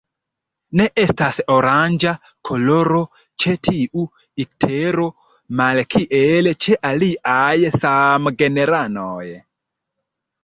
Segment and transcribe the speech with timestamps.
[0.79, 2.13] Ne estas oranĝa
[2.49, 3.01] koloro
[3.43, 4.05] ĉe tiu
[4.45, 5.05] iktero,
[5.61, 9.29] malkiel ĉe aliaj samgenranoj.